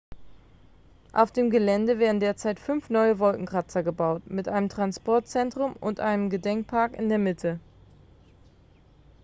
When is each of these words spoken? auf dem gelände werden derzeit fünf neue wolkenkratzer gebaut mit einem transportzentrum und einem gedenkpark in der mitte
auf 1.13 1.31
dem 1.31 1.51
gelände 1.51 1.99
werden 1.99 2.19
derzeit 2.19 2.59
fünf 2.59 2.89
neue 2.89 3.19
wolkenkratzer 3.19 3.83
gebaut 3.83 4.23
mit 4.27 4.47
einem 4.49 4.67
transportzentrum 4.67 5.73
und 5.73 5.99
einem 5.99 6.31
gedenkpark 6.31 6.97
in 6.97 7.07
der 7.07 7.19
mitte 7.19 7.59